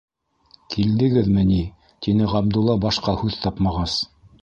[0.75, 1.59] -Килдегеҙме ни?-
[2.07, 4.05] тине Ғабдулла, башҡа һүҙ тапмағас.